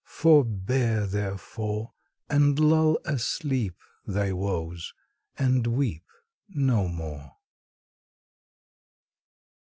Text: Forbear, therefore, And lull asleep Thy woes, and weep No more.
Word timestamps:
Forbear, 0.03 1.05
therefore, 1.05 1.93
And 2.27 2.57
lull 2.59 2.97
asleep 3.05 3.75
Thy 4.03 4.31
woes, 4.31 4.93
and 5.37 5.67
weep 5.67 6.07
No 6.49 6.87
more. 6.87 7.33